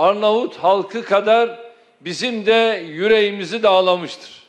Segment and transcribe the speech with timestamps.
[0.00, 1.58] Arnavut halkı kadar
[2.00, 4.42] bizim de yüreğimizi dağlamıştır.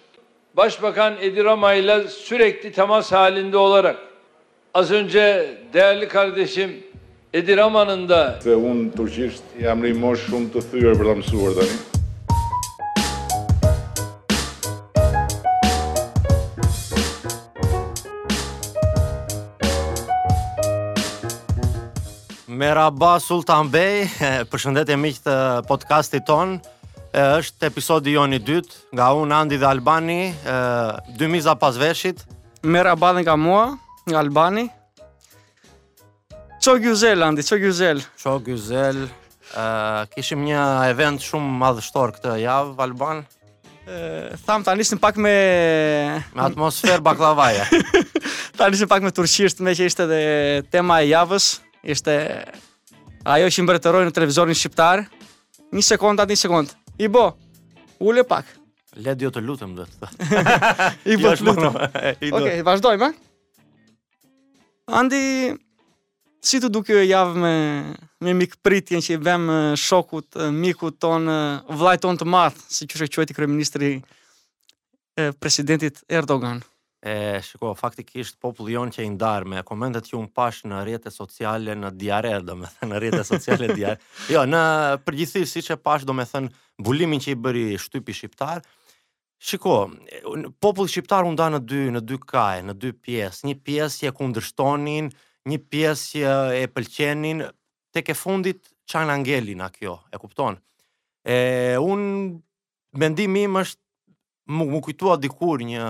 [0.58, 3.96] Başbakan Edirama ile sürekli temas halinde olarak
[4.74, 6.72] az önce değerli kardeşim
[7.34, 8.40] Edirama'nın da
[22.62, 24.04] Merhaba Sultan Bey.
[24.54, 25.34] Përshëndetje miq të
[25.66, 26.60] podcastit ton.
[27.10, 32.22] Është episodi jonë i dytë nga un Andi dhe Albani, ë dy miza pas veshit.
[32.62, 33.64] Merhaba dhe nga mua,
[34.06, 34.68] nga Albani.
[36.62, 38.06] Çok güzel Andi, çok güzel.
[38.22, 39.08] Çok güzel.
[39.58, 40.62] ë Kishim një
[40.94, 43.24] event shumë madhështor këtë javë Alban.
[43.90, 45.34] ë Tham tani ishim pak me
[46.38, 47.66] me atmosferë baklavaje.
[48.62, 50.22] tani ishim pak me turqisht, që ishte edhe
[50.72, 51.50] tema e javës
[51.84, 52.16] ishte
[53.26, 55.04] ajo që mbretëroj në televizorin shqiptar,
[55.72, 57.28] një sekund, atë një sekund, i bo,
[58.02, 58.46] ule pak.
[59.02, 60.08] Le dhjo të lutëm dhe të
[61.14, 61.76] I bo jo, të lutëm.
[62.42, 63.12] Ok, vazhdojmë,
[64.92, 65.22] Andi,
[66.44, 67.54] si të duke e javë me,
[68.26, 69.46] me mikë pritjen që i bem
[69.80, 71.30] shokut, mikut ton
[71.72, 76.60] vlajton të madhë, si që shë që e ti kërë ministri e, presidentit Erdogan?
[77.02, 81.16] e shiko faktikisht populli jonë që i ndar me komentet që un pash në rrjetet
[81.16, 83.98] sociale në diare domethënë në rrjetet sociale diare
[84.34, 84.60] jo në
[85.08, 86.52] përgjithësi siç e pash domethënë
[86.86, 88.62] bulimin që i bëri shtypi shqiptar
[89.42, 89.80] shiko
[90.62, 94.14] populli shqiptar u nda në dy në dy kaje në dy pjesë një pjesë që
[94.22, 95.10] kundërshtonin
[95.50, 97.42] një pjesë që e pëlqenin
[97.98, 100.62] tek e fundit çan angeli na kjo e kupton
[101.26, 101.42] e
[101.82, 102.06] un
[102.94, 103.82] mendimi im është
[104.54, 105.86] më kujtuat dikur një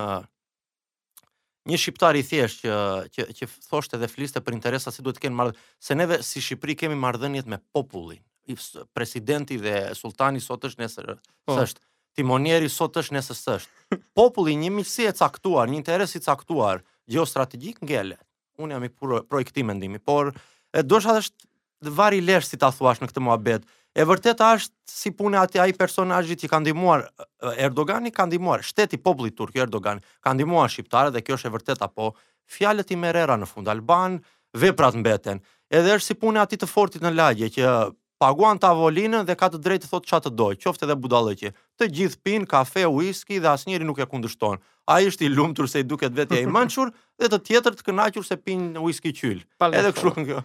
[1.69, 5.27] një shqiptar i thjesht që që që thoshte dhe fliste për interesa si duhet të
[5.27, 8.21] kenë marrë se neve si Shqipëri kemi marrëdhëniet me popullin.
[8.49, 8.55] I
[8.95, 11.19] presidenti dhe sultani sot është nesër oh.
[11.45, 11.57] Po.
[11.59, 11.83] s'është.
[12.17, 13.95] Timonieri sot është nesër s'është.
[14.17, 18.17] Populli një miqësi e caktuar, një interes i caktuar geostrategjik ngele.
[18.61, 20.33] Unë jam i pro, pro mendimi, por
[20.73, 23.63] e dosha është vari lesh si ta thuash në këtë muhabet.
[23.91, 28.63] E vërtet është si punë ati ai personazhi që ka ndihmuar eh, Erdogani, ka ndihmuar
[28.63, 32.13] shteti popullit turk Erdogan, ka ndihmuar shqiptarët dhe kjo është e vërtet apo
[32.55, 34.21] fjalët i Merera në fund Alban,
[34.55, 35.41] veprat mbeten.
[35.71, 37.73] Edhe është si punë atit të fortit në lagje që
[38.21, 41.51] paguan tavolinën dhe ka të drejtë të thotë çfarë të dojë, qoftë edhe budallëqi.
[41.81, 44.59] Të gjithë pinë kafe, whisky dhe asnjëri nuk e kundërshton.
[44.91, 48.27] Ai është i lumtur se i duket vetë i mençur dhe të tjetër të kënaqur
[48.27, 49.41] se pinë whisky qyl.
[49.71, 50.41] Edhe kështu kjo.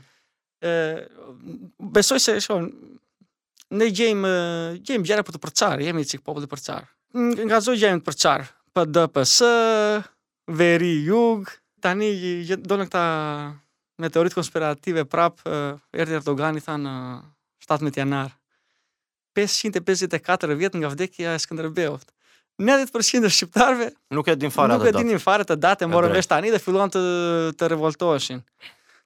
[1.93, 2.71] Besoj se shon,
[3.75, 4.25] ne gjejm
[4.85, 6.87] gjejm gjëra për të përçar, jemi çik popull të përçar.
[7.17, 8.47] Nga çdo gjë jemi të përçar,
[8.77, 9.37] PDPS,
[10.53, 11.51] veri jug,
[11.83, 12.11] tani
[12.67, 13.05] do në këta
[14.03, 16.85] me teorit konspirative prap erdhi Erdogani than
[17.67, 18.35] 17 janar.
[19.37, 22.05] 554 vjet nga vdekja e Skënderbeut.
[22.59, 24.79] 90% e shqiptarëve nuk e din fare atë.
[24.81, 27.03] Nuk e dinin fare të datë, morën vesh tani dhe filluan të
[27.59, 28.41] të revoltoheshin.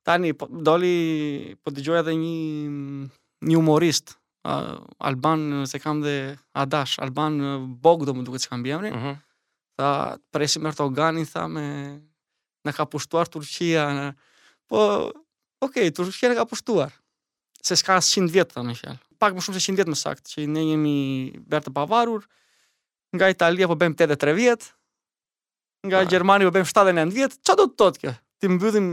[0.06, 3.10] Tani po, doli po dëgjoj edhe një
[3.50, 4.14] një humorist
[4.46, 7.34] uh, Alban se kam dhe Adash, Alban
[7.82, 8.90] Bogdo më duke që kam bëmri.
[8.92, 8.98] Mhm.
[8.98, 9.18] Uh -huh.
[9.76, 11.66] Ta presim Erdoganin tha me
[12.64, 13.82] na ka pushtuar Turqia.
[13.96, 14.06] Në...
[14.68, 14.78] Po,
[15.60, 16.90] okay, Turqia në ka pushtuar.
[17.64, 18.98] Se s'ka 100 vjet tani fjal.
[19.18, 20.98] Pak më shumë se 100 vjet më sakt, që ne jemi
[21.50, 22.22] bërë të pavarur
[23.16, 24.62] nga Italia po 83 vjet.
[25.86, 27.32] Nga Gjermani po 79 vjet.
[27.44, 28.12] që do të thotë kjo?
[28.38, 28.86] Ti mbyllim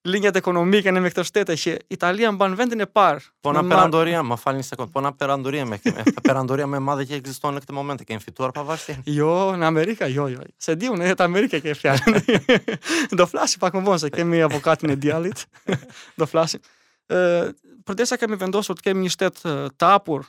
[0.00, 1.10] Λίγια τα οικονομία και να είμαι
[1.44, 3.16] Και Η Ιταλία, αν δεν είναι παρ.
[3.40, 4.88] Πόνα περαντορία, μα φάνηκε σε κόμμα.
[4.92, 5.80] Πόνα περαντορία με
[6.22, 7.94] Περαντορία με εμά δεν έχει εξιστώ ένα εκτιμώ.
[7.94, 8.78] Και εν φυτού, αρπαβά.
[9.04, 10.40] Ιω, να Αμερικά, Ιω, Ιω.
[10.56, 12.24] Σε δύο, τα Αμερικά και φτιάχνουν.
[13.16, 15.38] Το φλάσι, υπάρχουν σε και μία από κάτι είναι διάλειτ.
[16.16, 16.58] Το φλάσι.
[17.06, 17.48] Ε,
[17.84, 19.36] Προτέσα ε, και με βεντόσο ότι και μια στέτ
[19.76, 20.24] τάπουρ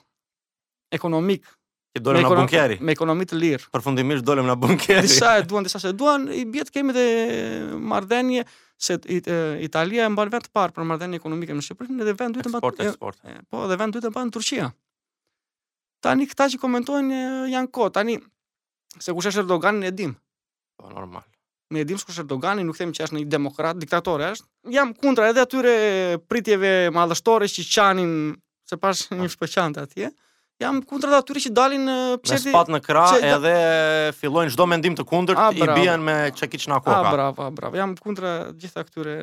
[0.95, 1.43] οικονομικ.
[1.91, 2.77] Και τώρα να μπουνκέρι.
[2.81, 3.59] Με οικονομικ λίρ.
[3.71, 4.99] Προφοντιμίζει τώρα να μπουνκέρι.
[5.07, 6.93] Τι σα εντούαν, τι εντούαν, η Μπιέτ και με
[7.79, 8.41] μαρδένιε.
[8.81, 9.27] se it, it,
[9.61, 12.61] Italia e mban vend të parë për marrëdhënie ekonomike me Shqipërinë dhe vend dytë mban
[12.61, 12.79] eksport.
[12.85, 13.19] eksport.
[13.27, 14.69] E, po, dhe vend dytë mban Turqia.
[16.05, 17.17] Tani këta që komentojnë
[17.51, 18.15] janë kot, tani
[19.03, 20.13] se kush është Erdogan e dim.
[20.79, 21.25] Po normal.
[21.75, 24.47] Ne e dim se Erdogan, nuk them që është një demokrat, diktator është.
[24.75, 25.75] Jam kundra edhe atyre
[26.31, 28.11] pritjeve madhështore që qanin
[28.69, 29.15] se pas po.
[29.19, 30.13] një shpëçantë atje
[30.59, 32.49] jam kundrat atyre që dalin në pshefi...
[32.49, 33.53] Me spat në kra edhe
[34.19, 36.95] fillojnë çdo mendim të kundërt ah, i bien me çakiç në koka.
[36.95, 37.79] A, ah, bravo, ah, bravo.
[37.79, 39.15] Jam kundra gjitha këture.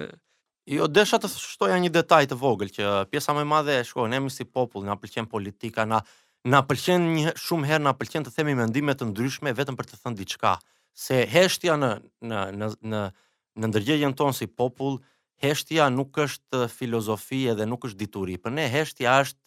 [0.66, 4.16] Jo, desha të shtoja një detaj të vogël që pjesa më e madhe e shkon
[4.18, 6.02] emi si popull, na pëlqen politika, na
[6.46, 9.96] na pëlqen një shumë herë na pëlqen të themi mendime të ndryshme vetëm për të
[10.02, 10.52] thënë diçka.
[10.96, 11.88] Se heshtja në
[12.30, 13.02] në në në
[13.56, 14.98] në ndërgjegjen tonë si popull,
[15.42, 18.36] heshtja nuk është filozofi edhe nuk është dituri.
[18.42, 19.42] Për ne heshtja është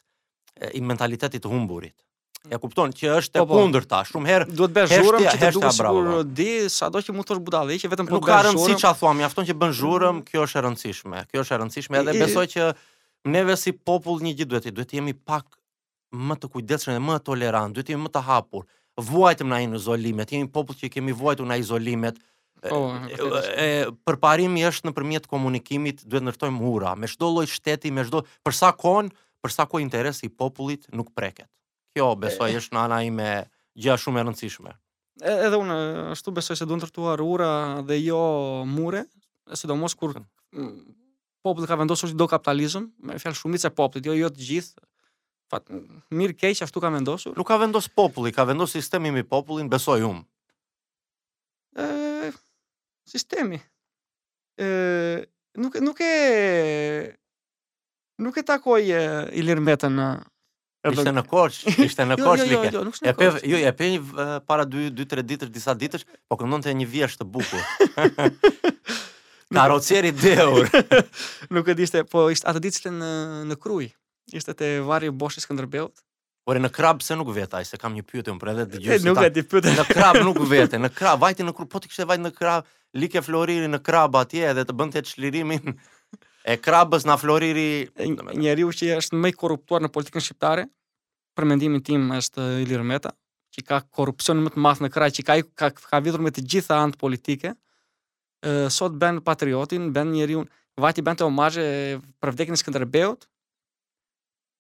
[0.74, 1.96] i mentalitetit humburit.
[2.44, 2.52] Mm.
[2.54, 3.60] Ja kupton që është po, e po.
[3.60, 7.28] kundërta, shumë herë duhet bësh zhurmë që të duhet të bësh di sado që mund
[7.28, 10.24] të thosh budallë që vetëm po ka rëndësi çfarë thua, mjafton që bën zhurmë, mm
[10.30, 11.24] kjo është e rëndësishme.
[11.32, 12.70] Kjo është e rëndësishme edhe besoj që
[13.36, 15.60] neve si popull një gjithë duhet të duhet të jemi pak
[16.30, 18.68] më të kujdesshëm dhe më tolerant, duhet të jemi më të hapur.
[19.10, 22.18] Vuajtëm na në izolimet, jemi popull që kemi vuajtur në izolimet.
[22.76, 22.92] Oh,
[24.04, 28.72] Përparimi është nëpërmjet komunikimit, duhet ndërtojmë mura me çdo lloj shteti, me çdo për sa
[28.76, 29.08] kohë
[29.48, 31.48] sa ku interesi i popullit nuk preket.
[31.96, 33.30] Kjo besoj është në ana ime
[33.80, 34.74] gjë shumë e rëndësishme.
[35.24, 35.78] Edhe unë
[36.14, 37.52] ashtu besoj se duhet të ndërtuar ura
[37.88, 38.20] dhe jo
[38.68, 39.06] mure,
[39.56, 40.18] sidomos kur
[41.42, 44.84] populli ka vendosur se do kapitalizëm, me fjalë shumicë popullit, jo jo të gjithë.
[45.50, 45.70] Fat,
[46.14, 47.34] mirë keq ashtu ka vendosur.
[47.40, 50.22] Nuk ka vendos populli, ka vendos sistemi me popullin, besoj unë.
[51.80, 52.30] Ë
[53.10, 53.58] sistemi.
[54.62, 55.24] Ë
[55.64, 56.14] nuk nuk e
[58.20, 60.08] nuk e takoj e, Ilir Mbetën në
[60.80, 60.96] Edhe...
[60.96, 63.40] Ishte në koç, ishte në jo, koç jo, jo, jo, jo, nuk ishte në koç.
[63.52, 67.28] Jo, e pe një para 2 3 ditësh, disa ditësh, po këndonte një vjesh të
[67.34, 68.32] bukur.
[69.58, 70.70] Karocieri deur.
[71.58, 73.12] nuk e dishte, po ishte atë ditë në
[73.52, 73.90] në Kruj.
[74.32, 76.00] Ishte te varri i Boshit Skënderbeut.
[76.48, 79.04] Por në krab se nuk vetaj, se kam një pyetje për edhe dëgjoj.
[79.10, 79.76] Nuk e di pyetën.
[79.84, 82.72] Në krab nuk vete, në krab vajti në kru, po ti kishte vajt në krab,
[82.96, 85.76] like Floriri në krab atje edhe të bënte çlirimin
[86.44, 87.88] e krabës na floriri
[88.38, 90.68] njeriu që është mëj korruptuar në politikën shqiptare
[91.38, 93.12] për mendimin tim është Ilir Meta
[93.56, 95.40] që ka korrupsion më të madh në krah që ka
[95.72, 97.56] ka, ka me të gjitha antë politike
[98.72, 100.46] sot bën patriotin bën njeriu
[100.80, 101.66] vati bën të omaje
[102.22, 103.26] për vdekjen e Skënderbeut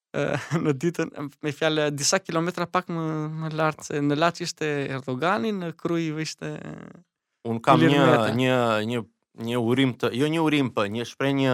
[0.63, 1.09] në ditën
[1.45, 3.03] me fjalë disa kilometra pak më
[3.43, 6.49] më lart se në latë ishte Erdogani në krye ishte
[7.47, 8.27] un kam Ilir një Meta.
[8.35, 8.57] një
[8.89, 9.03] një
[9.43, 11.53] një urim të, jo një urim, për po, një shprej një,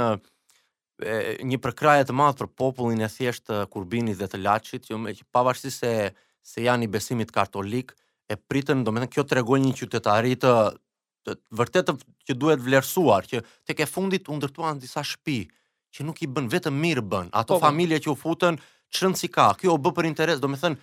[1.51, 5.13] një përkraje të madhë për popullin e thjesht të kurbinit dhe të lachit, jo me
[5.15, 5.91] që pavashti se,
[6.41, 7.93] se janë i besimit kartolik,
[8.31, 10.53] e pritën, do me thënë, kjo të regoj një qytetarit të,
[11.27, 11.95] të vërtetë
[12.25, 15.39] që duhet vlerësuar, që të ke fundit u ndërtuan disa shpi,
[15.95, 17.63] që nuk i bën, vetëm mirë bën, ato po, po.
[17.67, 18.57] familje që u futën,
[18.93, 20.81] qërën si ka, kjo u bë për interes, do me thënë,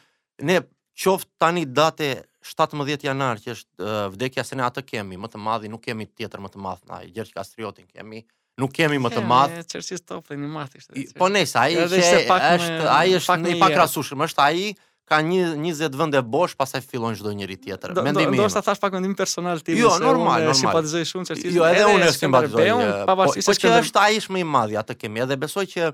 [0.49, 0.61] ne
[1.03, 5.41] qoftë tani date 17 janar që është uh, vdekja se ne atë kemi, më të
[5.41, 8.23] madhi nuk kemi tjetër më të madh ndaj Gjergj Kastriotin kemi,
[8.59, 9.61] nuk kemi më të madh.
[9.71, 11.19] Çersi stopi ishte.
[11.21, 14.65] Po ne ai që është ai është në pak rasushëm, është ai
[15.13, 17.95] ka një 20 vende bosh pastaj fillon çdo njëri tjetër.
[17.97, 18.37] Do, Mendimi.
[18.39, 19.79] Ndoshta thash pak mendim personal tim.
[19.79, 20.89] Jo, normal, unë, normal.
[20.91, 21.55] Si shumë çersi.
[21.55, 24.97] Jo, edhe unë e sim Po, po që është ai është më i madh, atë
[25.05, 25.91] kemi edhe besoj që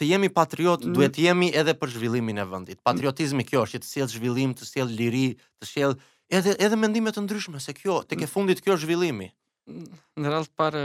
[0.00, 0.94] të jemi patriot mm.
[0.96, 2.78] duhet jemi edhe për zhvillimin e vendit.
[2.80, 2.84] Mm.
[2.88, 5.26] Patriotizmi kjo është që të sjell zhvillim, të sjell liri,
[5.60, 5.96] të sjell
[6.40, 8.32] edhe edhe mendime të ndryshme, se kjo tek e mm.
[8.32, 9.28] fundit kjo është zhvillimi.
[10.18, 10.84] Në radhë parë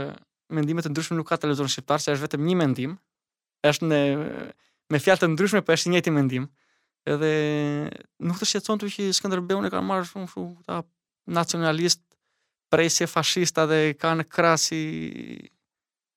[0.56, 2.98] mendime të ndryshme nuk ka të lezon shqiptar, se është vetëm një mendim.
[3.66, 4.02] Është në
[4.92, 6.44] me fjalë të ndryshme, po është i njëjti mendim.
[7.08, 7.32] Edhe
[8.26, 10.82] nuk të shqetëson të që Skënderbeu ne ka marrë shumë shumë ta
[11.40, 12.02] nacionalist,
[12.70, 14.84] presje fashista dhe kanë krasi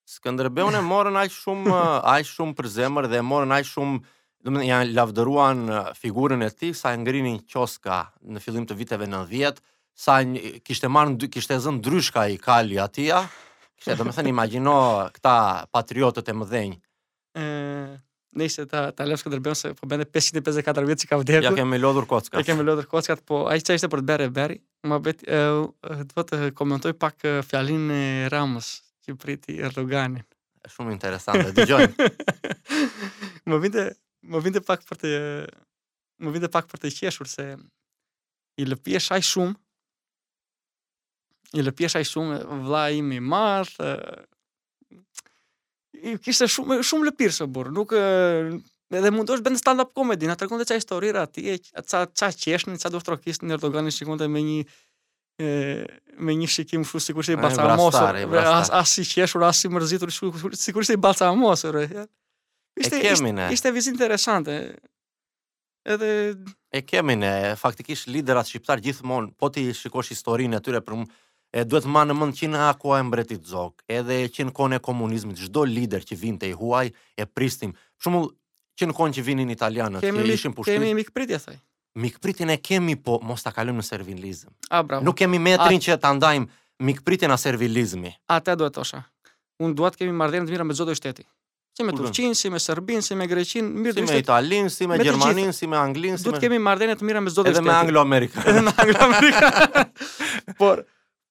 [0.09, 1.75] Skënderbeun e morën aq shumë
[2.15, 3.99] aq shumë për zemër dhe morën aq shumë
[4.47, 5.61] do të janë lavdëruan
[5.99, 7.99] figurën e tij sa ngrinin qoska
[8.31, 9.59] në fillim të viteve 90
[9.99, 13.21] sa një, kishte marrë kishte zënë dryshka i kali atia
[13.75, 14.75] kishte do të thënë imagjino
[15.19, 15.35] këta
[15.75, 17.45] patriotët e mëdhenj ë
[18.39, 19.21] nëse ishte ta, ta lëmë
[19.57, 21.45] se po bende 554 vjetë që ka vdekur.
[21.49, 22.37] Ja kemi lodhur kockat.
[22.37, 25.25] Ja kemi lodhur kockat, po ai i ishte për të bere e beri, ma beti,
[25.25, 25.39] e,
[26.13, 28.69] të të komentoj pak fjalin e Ramës,
[29.11, 30.23] i priti Erdoganin.
[30.65, 32.09] Është shumë interesante, dëgjojmë.
[33.49, 33.85] më vinte,
[34.29, 35.11] më vinte pak për të
[36.19, 37.45] më vinte pak për të qeshur se
[38.59, 39.53] i lëpish ai shumë.
[41.57, 43.21] I lëpish ai shumë vlla i më
[46.09, 50.27] I kishte shumë shumë lëpirë së burr, nuk edhe mund të është bën stand-up comedy,
[50.29, 54.27] na tregon të çaj histori rati, atë çaj çeshni, çaj do të trokisni Erdoganin shikonte
[54.31, 54.61] me një
[55.41, 57.95] me një shikim kështu sikur ishte balsamos.
[57.95, 60.11] As as i qeshur, as i mërzitur,
[60.59, 61.63] sikur ishte balsamos.
[62.79, 64.57] Ishte e kemi Ishte vizë interesante.
[65.89, 66.09] Edhe
[66.75, 71.05] e kemi ne, faktikisht liderat shqiptar gjithmonë, po ti shikosh historinë atyre për
[71.59, 75.39] e duhet ma në mënd qina akua e mbretit zok, edhe qenë kone e komunizmit,
[75.47, 77.71] çdo lider që vinte i huaj e pristim,
[78.03, 78.21] shumë
[78.77, 81.57] qenë kone që vinin italianët, kemi që mik, Kemi mikë pritja, thaj
[81.95, 84.51] mikpritin e kemi, po mos ta kalojmë në servilizëm.
[84.69, 85.05] A, bravo.
[85.05, 86.47] Nuk kemi metrin a, që ta ndajmë
[86.85, 88.13] mikpritin a servilizmi.
[88.29, 89.05] A, te duhet tosha
[89.59, 91.25] Unë duat kemi mardhenë të mira me çdo shteti.
[91.75, 94.95] Si me Turqin, si me Serbin, si me Greqin, mirë si me Italin, si me,
[95.03, 96.29] Gjermanin, si me Anglin, si me...
[96.31, 97.57] Duhet kemi mardhenë të mira me çdo shteti.
[97.59, 98.43] Edhe me Anglo-Amerika.
[98.47, 99.83] Edhe me Anglo-Amerika.
[100.59, 100.81] por,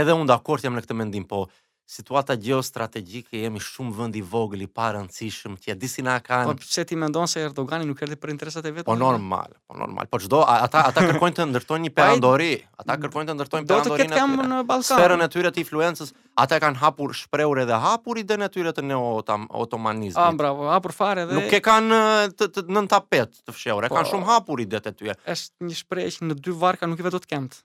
[0.00, 1.46] Edhe unë dakord jam në këtë mendim, po
[1.94, 6.16] situata geostrategjike jemi shumë vend i vogël i pa rëndësishëm ti a di si na
[6.20, 8.96] po kanë po pse ti mendon se Erdogani nuk erdhi për interesat e vet po
[8.96, 12.50] normal po normal po çdo ata ata kërkojnë të ndërtojnë një po perandori
[12.82, 15.62] ata kërkojnë të ndërtojnë do perandorinë do të ketë në Ballkan sferën e tyre të
[15.64, 19.18] influencës ata kanë hapur shprehur edhe hapur i dënë tyre të neo
[19.66, 21.98] otomanizmit ah bravo hapur fare dhe nuk e kanë
[22.32, 24.96] të, të, të nën tapet të fshehur e kanë po, shumë hapur i tyre
[25.36, 27.60] është një shprehje në dy varka nuk i vë dot kemt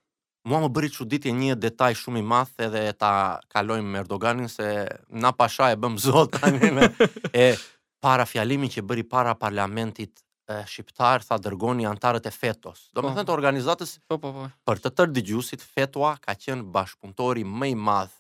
[0.48, 3.12] mua më bëri çuditje një detaj shumë i madh edhe ta
[3.52, 4.68] kalojmë me Erdoganin se
[5.24, 6.88] na pasha e bëm zot tani me
[7.34, 7.48] e
[8.06, 12.86] para fjalimin që bëri para parlamentit e shqiptar tha dërgoni antarët e fetos.
[12.96, 13.14] Do të po.
[13.18, 14.46] thënë të organizatës po po po.
[14.70, 18.16] Për të tër dëgjuesit fetua ka qenë bashkëpunëtori më i madh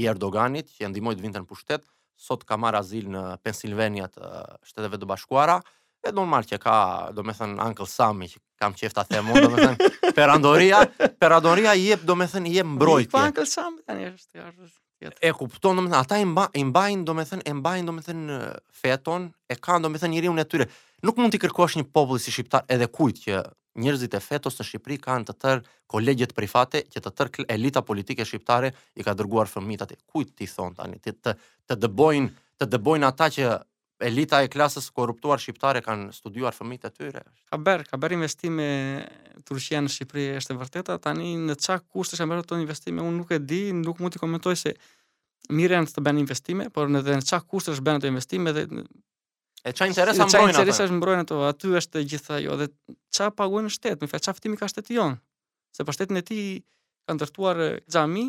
[0.00, 1.84] i Erdoganit që ndihmoi të vinte në pushtet,
[2.16, 4.22] sot ka marr azil në Pennsylvania të
[4.70, 5.58] Shteteve të Bashkuara
[6.06, 6.74] e normal që ka,
[7.14, 11.34] do me thënë, Uncle Sammy, që kam qefta themu, do me thënë, perandoria, andoria, per
[11.36, 13.20] andoria jep, do me thënë, jep mbrojtje.
[13.22, 15.18] Uncle Sammy, tani është, jashtë.
[15.28, 18.06] E kupton, do me thënë, ata i mbajnë, do me thënë, e mbajnë, do me
[18.06, 18.38] thënë,
[18.82, 20.70] feton, e kanë, do me thënë, njëri unë e tyre.
[21.04, 23.42] Nuk mund t'i kërkosh një popullë si shqiptar edhe kujt që
[23.76, 28.24] njerëzit e fetos në Shqipëri kanë të tërë kolegjet private që të tërë elita politike
[28.24, 29.98] shqiptare i ka dërguar fëmijët atë.
[30.08, 30.96] Kujt ti thon tani?
[31.04, 31.34] Ti të
[31.68, 33.50] të dëbojnë, të dëbojnë ata që
[34.04, 37.22] elita e klasës korruptuar shqiptare kanë studiuar fëmijët e tyre.
[37.50, 38.66] Ka bër, ka bër investime
[39.48, 40.98] Turqia në Shqipëri është e vërteta.
[41.02, 44.20] Tani në ça kushte është bërë ato investime, unë nuk e di, nuk mund të
[44.22, 44.74] komentoj se
[45.56, 48.66] mirë janë të bëjnë investime, por në në ça kushte është bën ato investime dhe
[49.66, 50.72] e çfarë interesa mbrojnë ato?
[50.72, 51.40] Çfarë është mbrojnë ato?
[51.48, 52.68] Aty është gjithë ajo dhe
[53.16, 55.16] ça paguën shteti, më fal, ka shteti jon?
[55.76, 56.40] Se pa shtetin e ti
[57.06, 58.26] kanë ndërtuar xhami,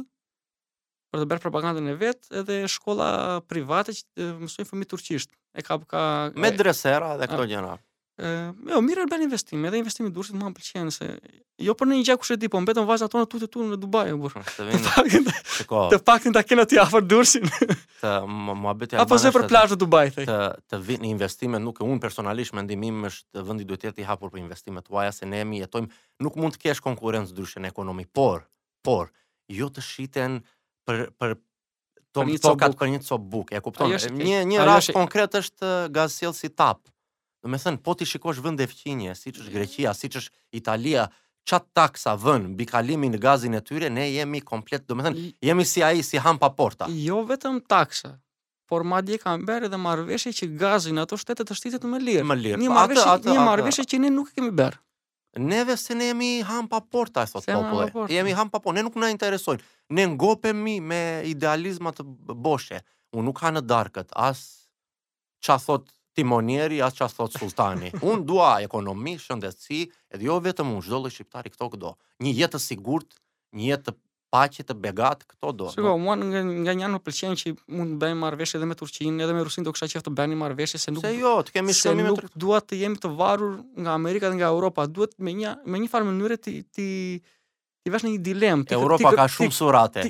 [1.14, 3.12] për të bërë propagandën e vet, edhe shkolla
[3.50, 5.32] private që mësojnë fëmijë turqisht.
[5.58, 6.06] E ka ka
[6.38, 7.76] me dresera dhe këto gjëra.
[8.18, 8.30] Ë,
[8.72, 11.06] jo, mirë bën investim, edhe investimi dursit më pëlqen se
[11.62, 14.08] jo për një gjë kush e di, po mbetën vajzat tona tutje tu në Dubai,
[14.18, 14.32] po.
[14.56, 17.46] Të Të paktën ta kenë aty afër durrsin.
[18.02, 19.04] Të mohabet janë.
[19.06, 20.26] Apo se për plazh në Dubai thej.
[20.30, 24.10] Të të vinë investime nuk e un personalisht mendim është vendi duhet të jetë i
[24.10, 25.94] hapur për investime huaja se ne jemi jetojmë
[26.26, 28.50] nuk mund të kesh konkurrencë ndryshën ekonomi, por
[28.88, 29.12] por
[29.48, 30.42] jo të shiten
[30.88, 31.36] për për
[32.15, 33.51] to për tokat për një copë buk.
[33.58, 33.91] E kupton?
[34.17, 36.86] një një rast konkret është uh, gazsell si tap.
[37.44, 41.03] Do të thënë, po ti shikosh vende fqinje, siç është Greqia, siç është Italia,
[41.48, 45.27] çat taksa vën mbi kalimin e gazit e tyre, ne jemi komplet, do të thënë,
[45.46, 46.89] jemi si ai si han pa porta.
[46.89, 48.15] Jo vetëm taksa,
[48.67, 52.25] por madje kanë bërë dhe marveshe që gazin ato shtetet të shtitet më lirë.
[52.58, 54.82] Një po, marveshe që ne nuk e kemi bërë.
[55.32, 57.92] Neve se ne jemi ham pa porta, e thot se popole.
[57.94, 58.74] Ham jemi ham pa porta.
[58.74, 58.76] Po.
[58.78, 59.64] Ne nuk në interesojnë.
[59.98, 62.06] Ne ngopemi me idealizmat të
[62.36, 62.82] boshe.
[63.16, 64.14] Unë nuk ha në darkët.
[64.16, 64.42] As
[65.44, 67.92] që a thot timonieri, as që a thot sultani.
[68.10, 69.82] Unë dua ekonomi, shëndetësi,
[70.16, 71.94] edhe jo vetëm unë, shdo lë shqiptari këto këdo.
[72.26, 73.20] Një jetë sigurt,
[73.62, 73.94] një jetë
[74.38, 75.67] paqe të begat këto do.
[75.74, 79.24] Sigur, mua nga nga një anë pëlqen që mund të bëjmë marrveshje edhe me Turqinë,
[79.25, 81.75] edhe me Rusinë, do kisha qoftë të bëni marrveshje se nuk Se jo, të kemi
[81.77, 85.56] shumë të dua të jemi të varur nga Amerika dhe nga Europa, duhet me një
[85.74, 86.88] me një farë mënyre ti ti
[87.88, 88.67] ti vesh në një dilemë.
[88.77, 90.06] Europa ka shumë surate.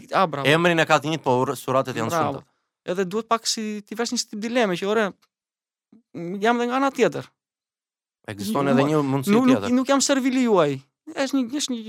[0.55, 2.41] Emrin e ka të njëjtë po suratet janë shumë.
[2.91, 5.09] Edhe duhet pak si ti vesh një tip dilemë që ore
[6.43, 7.27] jam edhe nga ana tjetër.
[8.31, 9.67] Ekziston edhe një mundësi tjetër.
[9.71, 10.73] Nuk nuk jam servili juaj,
[11.07, 11.83] është një është një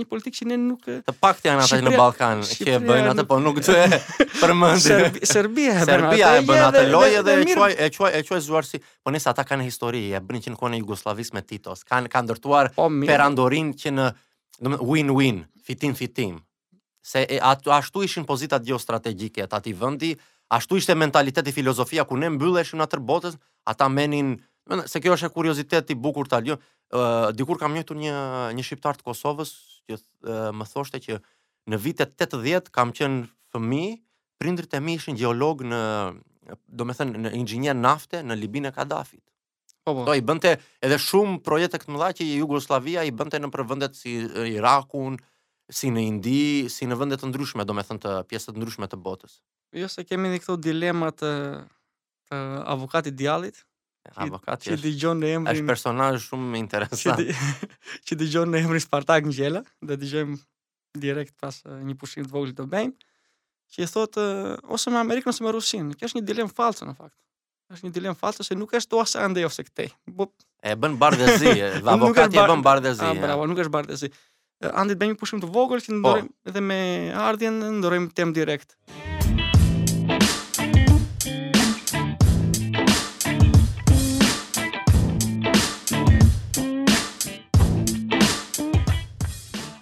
[0.00, 3.24] një politikë që ne nuk të pak janë ata në Ballkan që e bëjnë atë,
[3.30, 3.74] po nuk të
[4.40, 5.20] përmendin.
[5.22, 5.90] Serbia e bën atë.
[6.02, 7.54] Serbia e bën atë lojë dhe, e
[7.94, 10.58] quaj e quaj e zuar si, po nëse ata kanë histori, e bënë që në
[10.58, 14.08] kohën e Jugosllavisë me Titos, kanë kanë ndërtuar po, Perandorin që në
[14.90, 16.40] win-win, fitim-fitim.
[17.08, 20.12] Se e, ashtu ishin pozitat geostrategjike të atij vendi,
[20.52, 23.38] ashtu ishte mentaliteti filozofia ku ne mbylleshim në atë botës,
[23.70, 24.34] ata menin,
[24.90, 26.42] se kjo është e kurioziteti bukur ta
[27.36, 28.12] dikur kam njëtu një,
[28.56, 29.52] një shqiptar të Kosovës,
[29.88, 31.18] që uh, më thoshte që
[31.68, 33.82] në vitet 80 kam qenë fëmi,
[34.38, 35.80] prindrit e mi ishin geolog në,
[36.70, 39.22] do me thënë, në inxhinier nafte në Libin e Kadafit.
[39.84, 40.12] Po, po.
[40.14, 44.18] i bënte edhe shumë projekte këtë mëdha që Jugoslavia i bënte në për vendet si
[44.52, 45.16] Irakun,
[45.68, 48.98] si në Indi, si në vende të ndryshme, do me thënë të pjesët ndryshme të
[49.00, 49.38] botës.
[49.76, 51.32] Jo se kemi një këto dilemat të,
[52.28, 52.42] të
[52.72, 53.64] avokatit djalit,
[54.16, 57.70] avokat që dëgjon në emrin është personazh shumë interesant
[58.08, 60.38] që dëgjon në emrin Spartak Ngjela do dëgjojmë
[61.04, 63.06] direkt pas një pushimi të vogël të bëjmë
[63.74, 64.22] që i thotë,
[64.72, 67.16] ose me Amerikën ose me Rusin kjo është një dilemë false në fakt
[67.76, 70.30] është një dilemë false se nuk është ose ande ose këtë po
[70.64, 71.54] e bën bardhëzi
[71.92, 74.12] avokati e bën bardhëzi po bravo nuk është bardhëzi
[74.72, 76.48] andi bëjmë një pushim të vogël që ndorim po.
[76.50, 76.80] edhe me
[77.28, 78.74] ardhjën ndorim temp direkt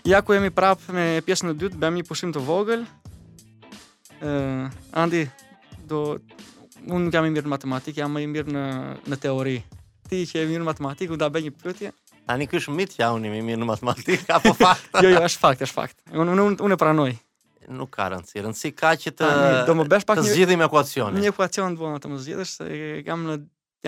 [0.06, 2.84] Ja ku jemi prap me pjesën e dytë, bëjmë një pushim të vogël.
[4.22, 5.24] Uh, Andi,
[5.90, 6.18] do
[6.86, 8.62] un jam i mirë në matematikë, jam më i mirë në
[9.10, 9.56] në teori.
[10.06, 11.90] Ti që je mirë në matematikë, unë da bëj një pyetje.
[12.30, 14.86] Tani ky është mit që ja unë i mirë në matematikë apo fakt?
[15.02, 15.98] jo, jo, është fakt, është fakt.
[16.14, 17.08] Unë unë unë e pranoj.
[17.80, 20.68] Nuk ka rëndësi, rëndësi ka që të Tani, do më bësh pak të zgjidhi me
[20.68, 21.18] ekuacionin.
[21.18, 22.76] Një ekuacion do të më zgjidhësh se
[23.10, 23.36] jam në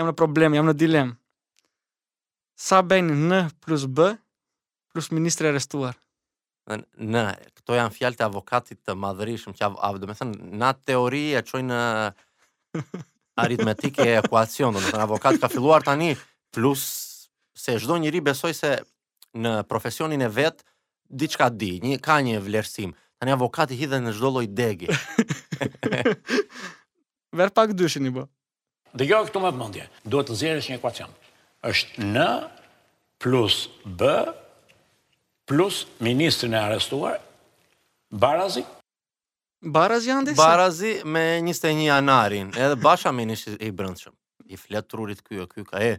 [0.03, 1.15] jam në problem, jam në dilemë.
[2.59, 3.87] Sa bën n plus
[4.89, 5.95] plus ministri arrestuar?
[6.77, 7.23] në
[7.59, 11.43] këto janë fjalët të avokatit të madhërisëm që av, do të thënë na teori e
[11.47, 11.79] çojnë
[13.43, 16.13] aritmetikë e ekuacion, do të thënë avokati ka filluar tani
[16.55, 16.81] plus
[17.59, 18.71] se çdo njeri besoj se
[19.43, 20.65] në profesionin e vet
[21.09, 22.93] diçka di, një ka një vlerësim.
[23.19, 24.89] Tani avokati hidhen në çdo lloj degi.
[27.37, 28.25] Ver pak dyshin i bë.
[28.99, 29.85] Dhe këtu më vëmendje.
[30.09, 31.11] Duhet të zjerësh një ekuacion.
[31.67, 32.11] Është n
[33.21, 34.01] plus b
[35.49, 37.21] Plus, ministrin e arestuar,
[38.21, 38.65] Barazi.
[39.63, 40.43] Barazi disa.
[40.45, 44.13] Barazi me 21 një anarin, edhe Basha ishë i brëndshëm.
[44.47, 45.95] I fletë trurit kjo, kjo ka, e,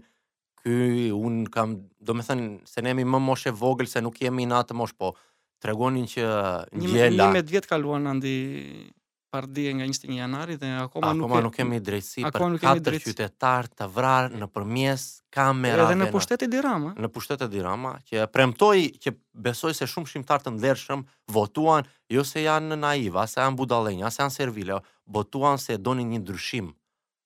[0.61, 4.45] kjo, unë kam, do me thënë, se ne jemi më moshë vogël, se nuk jemi
[4.49, 5.11] natë moshë, po,
[5.61, 6.25] tregonin që
[6.71, 7.25] një la.
[7.25, 8.35] Një me dvjetë kaluan Andi
[9.29, 13.69] pardie nga 21 janari dhe akoma, akoma nuk, e, nuk kemi drejtësi për katër qytetar
[13.77, 15.03] të vrar në përmjes
[15.35, 15.87] kamerave.
[15.89, 16.95] Edhe në pushtet e Dirama.
[17.03, 19.13] Në pushtet e Dirama, që premtoj që
[19.47, 21.05] besoj se shumë shqiptar të ndershëm
[21.35, 24.79] votuan, jo se janë naiva, se janë budallënia, se janë servile,
[25.17, 26.71] votuan se donin një ndryshim.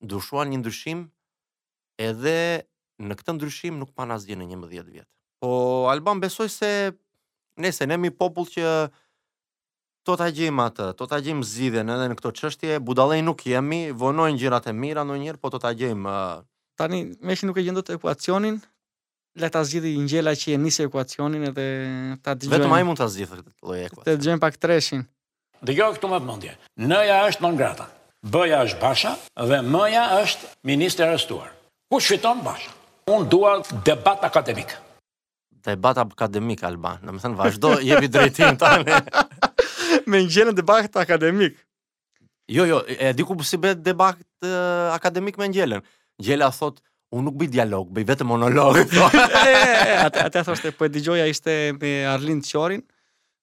[0.04, 1.06] Ndryshuan një ndryshim
[2.10, 2.38] edhe
[3.04, 5.08] në këtë ndryshim nuk pan asgjë në 11 vjet.
[5.42, 5.50] Po
[5.92, 6.74] Alban besoj se
[7.60, 8.68] nëse ne popull që
[10.04, 13.78] To ta gjejmë atë, to ta gjejmë zgjidhjen edhe në këtë çështje, budallëi nuk jemi,
[13.96, 16.16] vonojnë gjërat e mira ndonjëherë, po do ta gjejmë.
[16.80, 18.58] Tani mëshi nuk e gjen dot ekuacionin,
[19.40, 21.68] le ta zgjidhë një që e nisi ekuacionin edhe
[22.26, 22.56] ta dëgjojmë.
[22.60, 24.08] Vetëm ai mund ta zgjidhë këtë lloj ekuacioni.
[24.10, 25.08] Të dëgjojmë pak treshin.
[25.70, 26.58] Dëgjoj këtu me vëmendje.
[26.88, 27.60] N-ja është non
[28.24, 31.50] B-ja është basha dhe M-ja është ministër arrestuar.
[31.92, 32.72] Ku shfiton basha?
[33.12, 34.72] Un dua debat akademik.
[35.68, 38.96] Debat akademik alba, domethënë vazhdo, jepi drejtim tani.
[40.06, 41.54] me ngjelen debakt akademik.
[42.48, 45.82] Jo, jo, e di ku si bëhet debat uh, akademik me ngjelen.
[46.20, 46.82] Ngjela thot,
[47.16, 48.78] unë nuk bëj dialog, bëj vetëm monolog.
[50.06, 52.84] Atë atë thoshte po e dëgjoja ishte me Arlind Qorin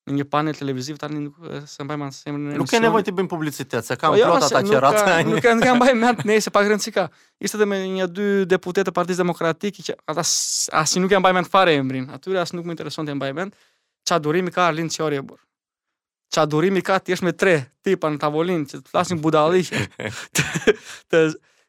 [0.09, 1.35] në një panel televiziv tani nuk
[1.71, 4.47] se mbaj mend se nuk ka nevojë të bëjmë publicitet, se kam po jo, plot
[4.49, 5.11] ata që rrat.
[5.29, 7.05] Nuk kanë kanë mbaj mend nëse pa rëndësi ka.
[7.41, 10.25] Ishte edhe me një dy deputetë të Partisë Demokratike që ata
[11.05, 12.09] nuk e mbaj mend fare emrin.
[12.17, 13.57] Atyre as nuk më intereson të mbaj mend.
[14.09, 15.39] Ça durimi ka Arlind Qori e burr
[16.35, 19.83] qa durimi ka t'jesh me tre tipa në tavolinë, që t'flasin budalishe,
[20.37, 20.75] të,
[21.11, 21.23] të,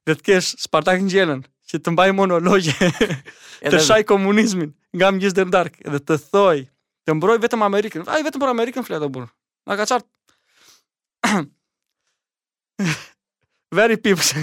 [0.08, 2.92] dhe t'kesh Spartak në gjelen, që të mbaj monologje,
[3.74, 6.62] të shaj komunizmin, nga më gjizë dhe ndark, të thoj,
[7.08, 9.30] të mbroj vetëm Amerikën, a i vetëm për Amerikën fletë o burë,
[9.70, 11.46] nga ka qartë,
[13.82, 14.36] very pips,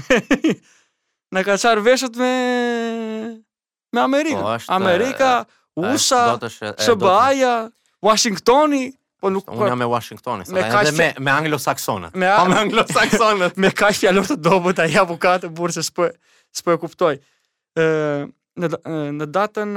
[1.31, 2.33] nga ka qartë veshët me,
[3.94, 5.35] me Amerikën, Amerika,
[5.78, 6.26] USA,
[6.83, 7.54] Shëbaja,
[8.02, 9.54] Washingtoni, Po nuk po.
[9.59, 12.14] Unë jam me Washingtonin, sa me kashtë, me me anglosaksonët.
[12.14, 13.57] Me, pa po me anglosaksonët.
[13.64, 16.07] me ka fjalë të dobët ai avokat të bursës po
[16.59, 17.16] s'po e kuptoj.
[17.83, 17.87] Ë
[18.59, 18.70] në
[19.18, 19.72] në datën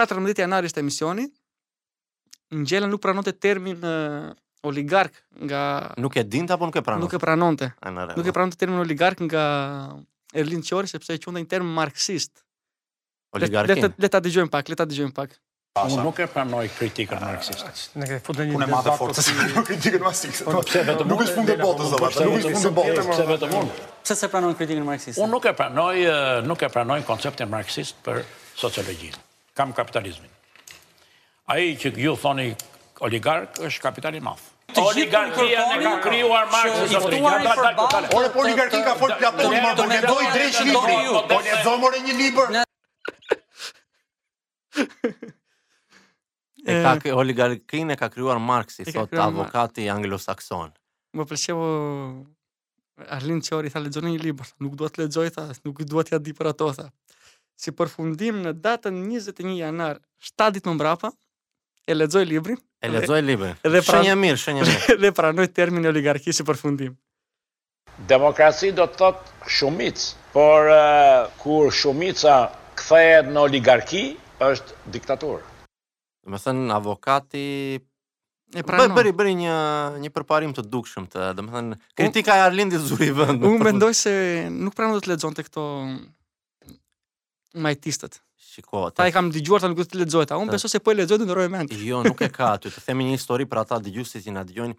[0.00, 1.24] 14 janar ishte emisioni.
[2.54, 3.80] Ngjela nuk pranonte termin
[4.68, 5.16] oligark
[5.46, 5.62] nga
[6.00, 7.08] Nuk e dinte apo nuk e pranonte?
[7.08, 7.70] Nuk e pranonte.
[8.20, 9.46] Nuk e pranonte termin oligark nga
[10.34, 12.36] Erlin Qori sepse e quante një term marksist.
[13.34, 13.88] Oligarkin.
[13.96, 15.32] Le ta dëgjojmë pak, le ta dëgjojmë pak.
[15.74, 17.66] Unë nuk e pranoj kritikën marxiste.
[17.98, 20.44] Në këtë fundë një debat të kritikën marxiste.
[20.46, 22.26] Po, nuk është fundi botës do të thotë.
[22.28, 23.08] Nuk është fundi botës.
[23.08, 25.18] Pse Pse se pranon kritikën marxiste?
[25.24, 26.04] Unë nuk e pranoj,
[26.46, 28.20] nuk e pranoj konceptin marxistë për
[28.62, 29.18] sociologjinë.
[29.58, 30.30] Kam kapitalizmin.
[31.56, 32.46] Ai që ju thoni
[33.08, 34.44] oligark është kapital i madh.
[34.78, 39.90] Oligarkia në ka krijuar Marxi i ftuar po oligarkia ka fol Platoni, më do po
[39.90, 41.10] të ndoj drejt librit.
[41.34, 42.62] Po ne do një libër.
[46.66, 50.68] E ka eh, oligarkin e ka kryuar Marksi, thot kryuar avokati anglosakson.
[51.16, 51.66] Më përqevo
[53.16, 56.32] Arlin Qori, tha legjoni një libër, nuk duhet të legjoj, tha, nuk duhet ja di
[56.38, 56.86] për ato, tha.
[57.60, 60.00] Si përfundim në datën 21 janar,
[60.30, 61.10] 7 ditë më mbrapa,
[61.84, 62.56] e legjoj librin.
[62.80, 63.54] E legjoj librin.
[63.60, 64.98] Dhe, dhe pra- shënje mirë, shënje mirë.
[65.04, 66.96] Dhe pranoj termin oligarki si përfundim.
[68.14, 70.00] Demokraci do të thot shumic,
[70.32, 72.38] por uh, kur shumica
[72.80, 74.06] kthehet në oligarki,
[74.50, 75.52] është diktaturë.
[76.24, 77.46] Dhe me thënë, avokati
[78.54, 78.92] E pranon.
[78.96, 79.54] Bëri, bëri një,
[80.00, 83.42] një përparim të dukshëm të, dhe me thënë, kritika e Arlindit zuri vënd.
[83.42, 84.12] Unë mendoj se
[84.54, 85.64] nuk pranon të ledzon të këto
[87.64, 88.20] majtistët.
[88.52, 88.98] Shiko, të...
[89.00, 91.38] Ta e kam dëgjuar të nuk të ledzojta, unë beso se po e ledzojtë në
[91.40, 91.74] rojë mend.
[91.88, 94.78] Jo, nuk e ka, të të themi një histori për ata digjusit që nga digjojnë,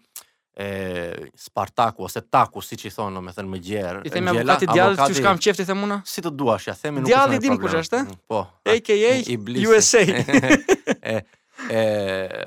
[0.58, 3.98] e Spartaku ose Taku siç i thonë më thënë më gjerë.
[4.08, 7.58] I them avokati, avokati kam qeftë them Si të duash, ja themi nuk djalli dim
[7.60, 8.00] kush është?
[8.06, 8.14] Eh?
[8.26, 8.40] Po.
[8.64, 8.94] AKA
[9.68, 10.00] USA.
[11.12, 11.20] e,
[11.68, 11.82] e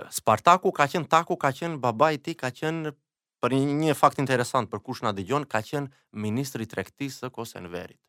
[0.09, 2.89] Spartaku ka qen Taku ka qen babai i tij ka qen
[3.45, 7.31] për një, një fakt interesant për kush na dëgjon ka qen ministri i tregtisë së
[7.31, 7.99] Kosenverit.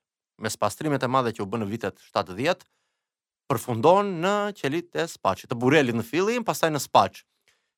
[0.40, 2.64] Me spastrimet e madhe që u bën në vitet 70
[3.52, 7.26] përfundon në qelit e Spaçit, të burelit në fillim, pastaj në Spaç.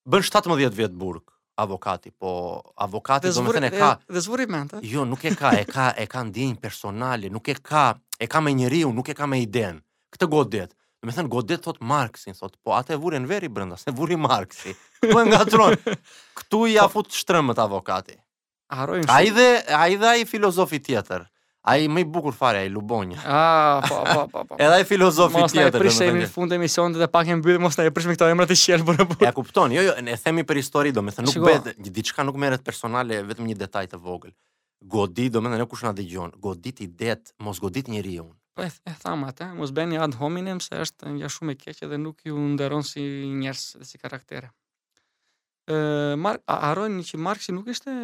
[0.06, 3.88] Bën 17 vjetë burg, avokati, po avokati do të thënë ka.
[4.12, 4.84] Dhe zvuri mendat.
[4.88, 7.84] Jo, nuk e ka, e ka e ka ndjenjë personale, nuk e ka,
[8.18, 9.82] e ka me njeriu, nuk e ka me iden.
[10.14, 10.74] Këtë godet.
[11.02, 14.74] Do të thënë godet thot Marksin, thot, po atë vuren veri brenda, se vuri Marksi.
[15.02, 15.74] Po e ngatron.
[16.40, 18.16] Ktu ia fut shtrëmët avokati.
[18.72, 19.10] Harrojmë.
[19.12, 21.26] Ai dhe ai dhe ai filozofi tjetër.
[21.64, 23.20] Ai më i bukur fare ai Lubonja.
[23.24, 24.54] Ah, po, po, po, po.
[24.76, 25.76] ai filozofi tjetër.
[25.76, 28.08] Mos e prishë në fund e emisionit dhe pak e mbyll mos na e prish
[28.10, 29.18] me këto emra të qiell për apo.
[29.22, 29.74] Ja kupton.
[29.76, 31.68] Jo, jo, e themi për histori domethënë nuk bëhet
[32.00, 34.34] diçka nuk merret personale vetëm një detaj të vogël.
[34.96, 38.26] Godi domethënë kush na dëgjon, godit i det, mos godit njeriu.
[38.58, 42.00] Po e, e atë, mos bëni ad hominem se është një shumë e keqe dhe
[42.08, 43.06] nuk ju nderon si
[43.38, 44.50] njerëz dhe si karaktere.
[46.18, 47.22] Mark, harroni që
[47.54, 47.94] nuk ishte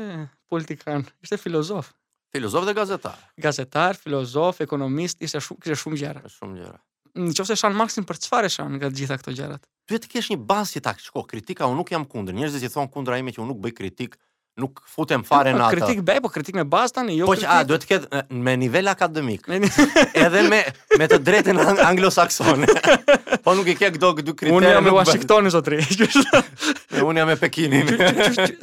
[0.48, 1.90] politikan, ishte filozof.
[2.32, 3.16] Filozof dhe gazetar.
[3.40, 6.22] Gazetar, filozof, ekonomist, ishte shumë kishte shumë gjëra.
[6.34, 6.78] Shumë gjëra.
[7.18, 9.62] Në qoftë se shan maksim për çfarë shan nga gjitha këto gjërat.
[9.88, 12.36] Duhet të kesh një bazë që ta shko kritika, unë nuk jam kundër.
[12.36, 14.18] Njerëzit që thon kundër ime që unë nuk bëj kritik,
[14.60, 15.78] nuk futem fare në atë.
[15.78, 17.30] Kritik bëj, po kritik me bazë tani, jo.
[17.32, 19.48] Po që, a duhet të ketë me nivel akademik.
[20.26, 20.60] edhe me
[21.00, 22.68] me të drejtën anglosaksone.
[23.46, 24.60] po nuk i ke këto këdu kritikë.
[24.60, 25.80] Unë jam me Washingtoni, zotri.
[27.08, 27.88] unë jam me Pekinin.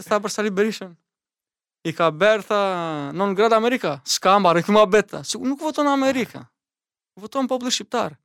[0.06, 0.54] Sa për Sali
[1.86, 6.44] i ka bërtha tha non grad Amerika, s'ka mbarë këtu Si nuk voton Amerika,
[7.16, 8.18] Voton popullë shqiptar.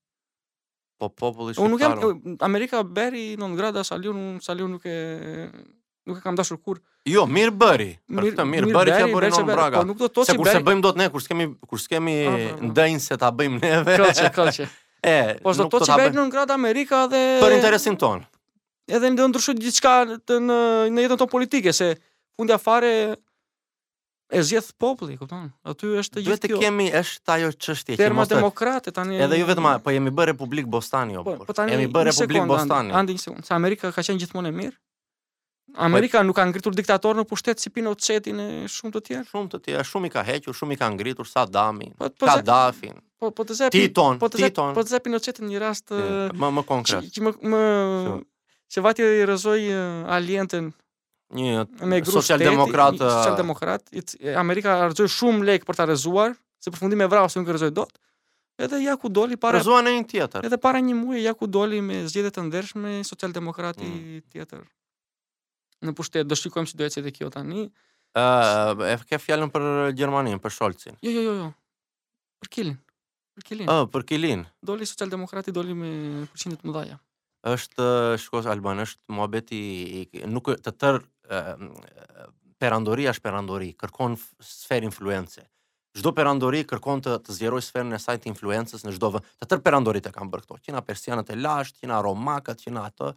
[0.99, 1.63] Po popullë shqiptar.
[1.67, 4.95] Unë nuk jam Amerika bëri non grad as aliun, saliun nuk e
[6.11, 6.81] nuk e kam dashur kur.
[7.07, 7.87] Jo, mirë bëri.
[8.11, 9.79] Mirë, mirë, mirë bëri që bëri non braga.
[9.79, 10.65] Po nuk do të thotë se kurse beri...
[10.73, 13.99] bëjmë dot ne, kur s'kemi kur s'kemi ah, ndënjë se ta bëjmë neve.
[14.07, 14.67] Kaçi, kaçi.
[15.11, 18.27] E, po do të thotë se bëri non grad Amerika dhe për interesin ton.
[18.91, 19.95] Edhe ndonjë ndryshoi diçka
[20.49, 21.95] në në jetën tonë politike se
[22.37, 22.91] fundja fare
[24.31, 25.51] e zgjedh populli, kupton?
[25.67, 26.23] Aty është gjithë kjo.
[26.23, 29.19] Duhet të kemi është ajo çështje që mos demokratë tani.
[29.25, 31.35] Edhe ju vetëm, po jemi bërë Republik Bostani apo.
[31.41, 32.95] Jo, po tani jemi bërë Republik Bostani.
[32.97, 33.49] Andi një sekond.
[33.49, 34.77] Sa Amerika ka qenë gjithmonë e mirë.
[35.71, 39.29] Po- Amerika nuk ka ngritur diktator në pushtet si Pino Cetin e shumë të tjerë.
[39.31, 42.91] Shumë të tjerë, shumë i ka hequr, shumë i ka ngritur Sadami, po, po, Kadafi.
[43.21, 43.77] Po po të zëp,
[44.19, 47.11] po të zëp, po të zëp Pino Cetin një rast eh, më më konkret.
[47.15, 47.65] Që më më
[48.71, 49.79] Se vati rëzoj eh,
[50.15, 50.69] alientën
[51.35, 54.03] një socialdemokrat një socialdemokrat i
[54.39, 57.95] Amerika harxoi shumë lek për ta rrezuar se përfundim e vrau se nuk rrezoi dot
[58.61, 61.47] edhe ja ku doli para rrezua në një tjetër edhe para një muaji ja ku
[61.47, 64.23] doli me zgjedhje të ndershme socialdemokrati mm.
[64.35, 64.65] tjetër
[65.87, 67.69] në pushtet do shikojmë si do ecë edhe kjo tani
[68.19, 71.47] ë uh, e ke fjalën për Gjermanin për Scholzin jo jo jo jo
[72.43, 72.79] për Kilin
[73.39, 75.93] për Kilin ë oh, për Kilin doli socialdemokrati doli me
[76.35, 76.99] përqindje të mëdha
[77.47, 77.85] është
[78.21, 79.59] shkos Alban, është muhabeti
[80.03, 80.99] i nuk të tër
[82.61, 85.45] perandori është perandori kërkon sferë influencë.
[85.99, 89.23] Çdo perandori kërkon të, të sferën e saj të influencës në çdo vë.
[89.43, 90.59] Të tër perandorit e kanë bërë këto.
[90.67, 93.13] Qina persianët e lashtë, qina romakët, qina ato.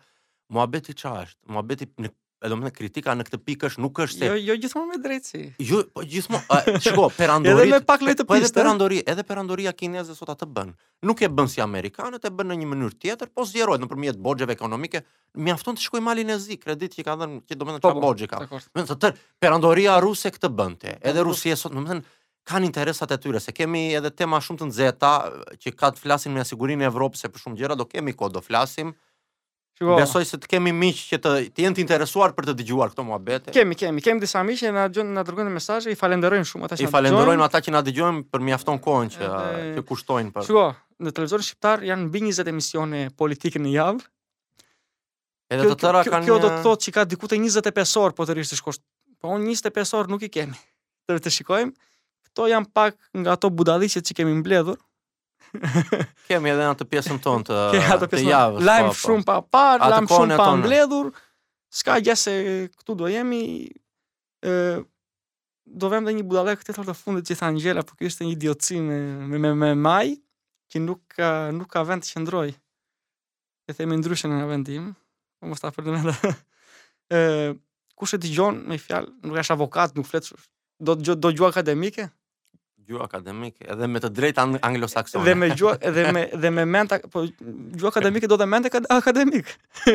[0.54, 1.52] Muhabeti çfarë është?
[1.54, 2.10] Muhabeti në
[2.44, 5.42] edhe më kritika në këtë pikë është nuk është se Jo, jo gjithmonë me drejtësi.
[5.70, 7.58] Jo, po gjithmonë, shiko, perandori.
[7.64, 8.32] edhe me pak lojë të pistë.
[8.34, 10.74] Po edhe perandori, edhe perandoria kineze sot atë bën.
[11.08, 14.58] Nuk e bën si amerikanët, e bën në një mënyrë tjetër, po zgjerohet nëpërmjet boxheve
[14.58, 15.04] ekonomike.
[15.46, 18.08] Mjafton të shkoj malin e zi, kredit që ka dhënë, që domethënë po, çfarë po,
[18.08, 18.44] boxhe ka.
[18.76, 20.98] Domethënë të perandoria ruse këtë bënte.
[21.00, 22.04] Edhe po, Rusia sot domethënë
[22.50, 25.12] kanë interesat e tyre, se kemi edhe tema shumë të nxehta
[25.64, 28.34] që ka të flasin me sigurinë e Evropës, se për shumë gjëra do kemi kod
[28.36, 28.92] do flasim.
[29.78, 29.96] Shiko.
[30.00, 33.06] Besoj se të kemi miq që të të jenë të interesuar për të dëgjuar këto
[33.08, 33.54] muhabete.
[33.56, 36.78] Kemi, kemi, kemi disa miq që na dëgjojnë, na dërgojnë mesazhe, i falenderojmë shumë ata
[36.78, 36.94] që na dëgjojnë.
[36.94, 39.32] I falenderojmë ata që na dëgjojnë për mjafton kohën që
[39.78, 40.48] të kushtojnë për.
[40.50, 40.68] Shiko,
[41.04, 44.06] në televizorin shqiptar janë mbi 20 emisione politike në javë.
[45.58, 46.30] Edhe të tëra kanë.
[46.30, 48.82] Kjo do të thotë që ka diku te 25 orë po të rish të shkosh.
[49.24, 50.58] Po on 25 orë nuk i kemi.
[51.10, 51.74] Të të shikojmë.
[52.30, 54.78] Kto janë pak nga ato budalliqet që kemi mbledhur,
[56.28, 58.64] Kemi edhe atë pjesën tonë të, të, të javës.
[58.66, 59.00] Lajm po, po.
[59.02, 61.12] shumë pa par, lajm shumë pa mbledhur.
[61.74, 62.36] Ska gjë se
[62.74, 63.42] këtu do jemi
[64.46, 64.54] ë
[65.84, 68.98] do vëmë një budallëk këtë të fundit gjithë Angela, por kjo ishte një idioci me,
[69.32, 70.10] me me me maj
[70.74, 72.50] që nuk ka nuk ka vend të qëndroj.
[73.70, 74.90] E themi ndryshe në vendim,
[75.40, 76.10] po mos ta përmend.
[77.14, 77.54] ë
[77.98, 80.34] kush e dëgjon me fjalë, nuk është avokat, nuk flet.
[80.84, 82.10] Do do gjua akademike?
[82.88, 85.26] gjuhë akademik, edhe me të drejtë anglosaksone.
[85.26, 89.52] Dhe me gjuhë edhe me dhe me mend po gjuhë akademike do të mend akademik.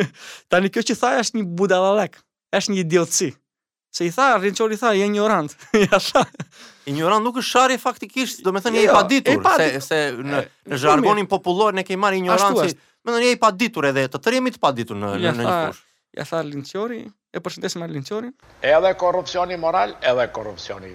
[0.53, 2.17] Tani kjo që thaj është një budallalek,
[2.59, 3.29] është një idiotësi.
[3.99, 5.81] Se i tha, rrinë i tha, i e një orantë.
[6.89, 9.55] I një orantë nuk është shari faktikisht, do me thënë i jo, e i pa
[9.61, 13.29] se, se në, në zhargonin popullor në kej marë ignorant, një orantë, si, me thënë
[13.29, 15.83] i e i paditur edhe, të tëri e mitë pa ditur në, në një kush.
[16.21, 17.03] Ja tha, rrinë i,
[17.37, 18.21] e përshëndesim a rrinë
[18.77, 20.93] edhe korupcioni moral, edhe korupcioni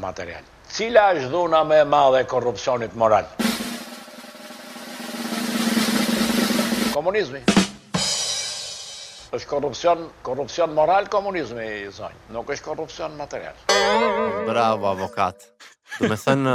[0.00, 0.42] material.
[0.72, 3.28] Cila është dhuna me madhe korupcionit moral?
[6.94, 7.42] Komunizmi.
[9.34, 12.18] është korupcion, korupcion moral, komunizmi, zonjë.
[12.36, 13.56] Nuk është korupcion material.
[14.46, 15.40] Bravo, avokat.
[15.98, 16.52] Do me thënë,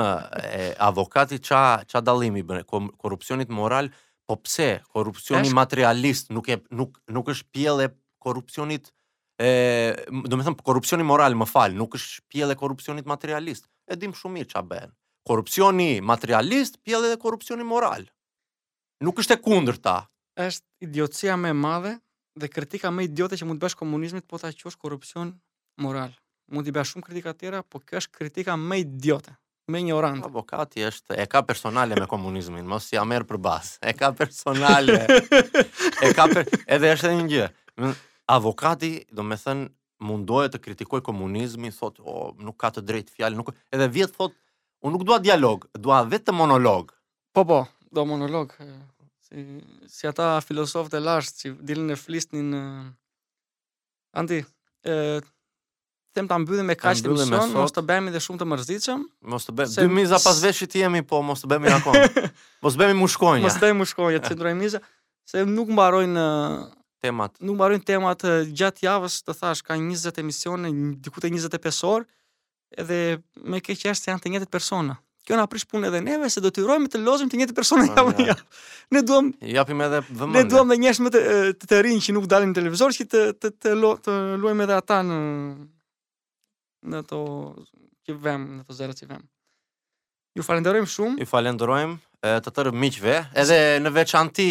[0.88, 2.64] avokati qa, qa dalimi, bëne,
[2.96, 3.90] korupcionit moral,
[4.26, 8.96] po pse korupcioni materialist nuk, e, nuk, nuk është pjele korupcionit moral?
[9.40, 9.96] e
[10.28, 14.36] do të them korrupsioni moral më fal nuk është pjellë korrupsionit materialist e dim shumë
[14.40, 14.92] mirë ç'a bën
[15.30, 18.04] korrupsioni materialist pjellë dhe korupcioni moral
[19.06, 19.94] nuk është e kundërta
[20.46, 21.94] është idiocia më e madhe
[22.40, 25.32] dhe kritika më idiote që mund të bësh komunizmit po ta quash korrupsion
[25.84, 26.12] moral
[26.52, 29.38] mund të bësh shumë kritika të tjera po kjo është kritika më idiote
[29.72, 33.40] me një orant avokati është e ka personale me komunizmin mos si a merr për
[33.40, 35.00] bas e ka personale
[36.04, 36.44] e ka per...
[36.68, 37.50] edhe është edhe një gjë
[38.30, 39.70] avokati, do me thënë,
[40.06, 43.50] mundohet të kritikoj komunizmi, thot, o, oh, nuk ka të drejt fjallë, nuk...
[43.76, 44.36] edhe vjetë thot,
[44.86, 46.94] unë nuk dua dialog, dua vetë monolog.
[47.36, 48.54] Po, po, do monolog.
[49.28, 49.44] Si,
[49.92, 52.54] si ata filosofët e lashtë, që dilin e flistin
[54.20, 54.40] Anti,
[54.90, 54.94] e,
[56.18, 59.04] them të ambydhe me kaqë të mision, mos të bëhemi dhe shumë të mërzicëm.
[59.30, 59.84] Mos të bemi, se...
[59.84, 62.32] dy miza pas veshit jemi, po mos të bëhemi në mos të bemi
[62.66, 62.98] Mos të bemi
[63.84, 64.82] mushkojnja, të cëndrojnë miza,
[65.30, 66.26] se nuk mbarojnë
[67.04, 67.36] temat?
[67.44, 68.24] Nuk mbarojnë temat
[68.56, 70.72] gjatë javës, të thash, ka 20 emisione,
[71.04, 72.08] diku te 25 orë,
[72.84, 72.98] edhe
[73.50, 74.98] me keq është janë të njëjtat persona.
[75.28, 77.84] Kjo na prish punën edhe neve se do të rrojmë të lozim të njëjtë persona
[77.86, 78.36] oh, javën ja.
[78.96, 80.40] Ne duam japim edhe vëmendje.
[80.40, 81.22] Ne duam edhe njerëz më të
[81.70, 84.78] të, rinj që nuk dalin në televizor, që të të të, lo, të luajmë edhe
[84.80, 85.20] ata në
[86.90, 87.20] në ato
[88.08, 89.26] që vëmë, në ato zero që vëmë.
[90.40, 91.22] Ju falenderojmë shumë.
[91.22, 94.48] Ju falenderojmë të tërë miqve, edhe në veçanti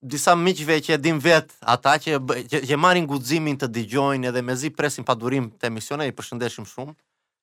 [0.00, 2.16] disa miqve që e din vet ata që
[2.48, 6.68] që, që marrin guximin të dëgjojnë edhe mezi presin pa durim të emisione i përshëndesim
[6.68, 6.96] shumë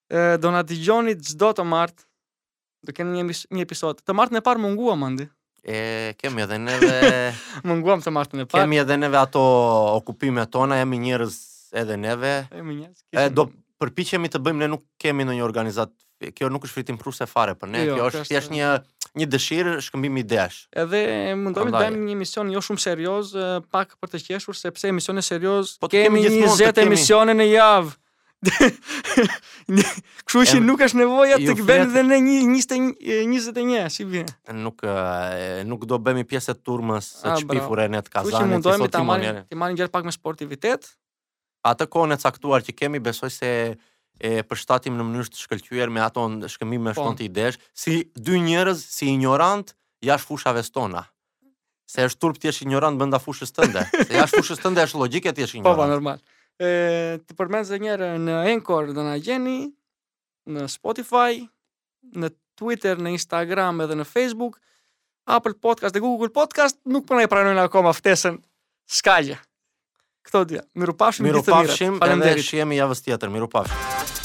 [0.08, 2.06] Ë do na dëgjoni çdo të martë
[2.88, 3.26] do kemi një
[3.58, 5.26] një episod të martën e parë munguam andi
[5.68, 7.02] e kemi edhe neve
[7.68, 9.42] munguam të martën e parë kemi edhe neve ato
[10.00, 11.36] okupimet tona jemi njerëz
[11.84, 13.50] edhe neve jemi njerëz do
[13.84, 15.92] përpiqemi të bëjmë ne nuk kemi ndonjë organizat
[16.34, 18.72] kjo nuk është fritim pruse fare për ne jo, kjo është thjesht një
[19.16, 20.64] një dëshirë shkëmbimi idesh.
[20.76, 21.02] Edhe
[21.38, 23.28] mundohemi të bëjmë një mision jo shumë serioz,
[23.74, 27.92] pak për të qeshur sepse emisione serioze po kemi një zgjatë emisione në javë.
[28.48, 32.88] Kështu që nuk është nevoja të bën edhe në një 21
[33.34, 34.28] 21, si vjen.
[34.64, 34.78] Nuk
[35.68, 38.30] nuk do bëmi pjesë të turmës së çpifur në atë kazanë.
[38.30, 40.82] Kështu që mundojmë të marrim të gjatë pak me sportivitet.
[41.68, 43.50] Atë kohën e caktuar që kemi besoj se
[44.20, 47.30] e përshtatim në mënyrë të shkëlqyer me ato shkëmbim me shtonte po.
[47.30, 49.74] idesh, si dy njerëz si ignorant
[50.06, 51.04] jashtë fushave tona.
[51.88, 55.34] Se është turp ti është ignorant brenda fushës tënde, se jashtë fushës tënde është logjike
[55.38, 55.78] ti është ignorant.
[55.78, 56.22] Po, po, normal.
[56.68, 59.60] E ti përmendse një herë në Anchor do na gjeni
[60.50, 61.44] në Spotify,
[62.18, 64.58] në Twitter, në Instagram edhe në Facebook,
[65.30, 68.40] Apple Podcast dhe Google Podcast, nuk po na e pranojnë akoma ftesën.
[68.88, 69.36] Skaja
[70.28, 70.60] këto dy.
[70.82, 71.76] Miru pafshim, gjithë të mirët.
[71.96, 73.36] Miru pafshim, edhe javës tjetër.
[73.38, 74.17] Miru pafshim.